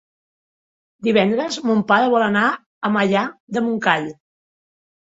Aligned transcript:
Divendres 1.07 1.59
mon 1.67 1.83
pare 1.93 2.09
vol 2.17 2.27
anar 2.31 2.49
a 2.91 2.95
Maià 2.99 3.29
de 3.59 3.67
Montcal. 3.71 4.15